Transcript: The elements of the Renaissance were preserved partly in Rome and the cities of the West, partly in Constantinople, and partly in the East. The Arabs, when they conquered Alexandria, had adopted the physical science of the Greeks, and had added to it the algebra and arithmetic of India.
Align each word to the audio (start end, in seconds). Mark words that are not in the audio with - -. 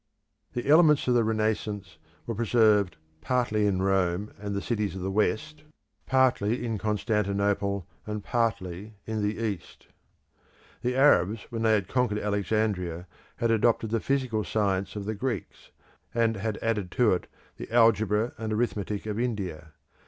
The 0.53 0.67
elements 0.67 1.07
of 1.07 1.13
the 1.13 1.23
Renaissance 1.23 1.99
were 2.25 2.33
preserved 2.33 2.97
partly 3.21 3.67
in 3.67 3.83
Rome 3.83 4.33
and 4.39 4.55
the 4.55 4.59
cities 4.63 4.95
of 4.95 5.03
the 5.03 5.11
West, 5.11 5.63
partly 6.07 6.65
in 6.65 6.79
Constantinople, 6.79 7.85
and 8.07 8.23
partly 8.23 8.95
in 9.05 9.21
the 9.21 9.37
East. 9.37 9.85
The 10.81 10.95
Arabs, 10.95 11.45
when 11.51 11.61
they 11.61 11.79
conquered 11.83 12.17
Alexandria, 12.17 13.05
had 13.35 13.51
adopted 13.51 13.91
the 13.91 13.99
physical 13.99 14.43
science 14.43 14.95
of 14.95 15.05
the 15.05 15.13
Greeks, 15.13 15.69
and 16.15 16.35
had 16.35 16.57
added 16.63 16.89
to 16.93 17.13
it 17.13 17.27
the 17.57 17.71
algebra 17.71 18.33
and 18.39 18.51
arithmetic 18.51 19.05
of 19.05 19.19
India. 19.19 19.73